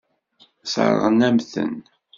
[0.63, 1.73] Sseṛɣen-am-ten.